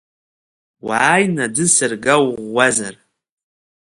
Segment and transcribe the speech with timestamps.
[0.85, 2.95] Уааины аӡы сырга уӷәӷәазар.